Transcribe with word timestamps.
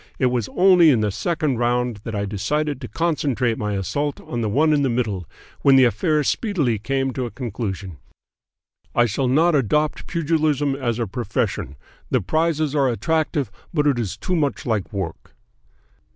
It 0.17 0.31
was 0.31 0.49
only 0.55 0.89
in 0.89 1.01
the 1.01 1.11
second 1.11 1.59
round 1.59 1.97
that 2.05 2.15
I 2.15 2.25
decided 2.25 2.81
to 2.81 2.87
concentrate 2.87 3.59
my 3.59 3.73
assault 3.73 4.19
on 4.19 4.41
the 4.41 4.49
one 4.49 4.73
in 4.73 4.81
the 4.81 4.89
middle, 4.89 5.29
when 5.61 5.75
the 5.75 5.83
affair 5.83 6.23
speedily 6.23 6.79
came 6.79 7.13
to 7.13 7.27
a 7.27 7.29
conclusion. 7.29 7.97
I 8.95 9.05
shall 9.05 9.27
not 9.27 9.53
adopt 9.53 10.07
pugilism 10.07 10.73
as 10.75 10.97
a 10.97 11.05
profession. 11.05 11.75
The 12.09 12.19
prizes 12.19 12.73
are 12.73 12.89
attractive, 12.89 13.51
but 13.75 13.85
it 13.85 13.99
is 13.99 14.17
too 14.17 14.35
much 14.35 14.65
like 14.65 14.91
work.'" 14.91 15.35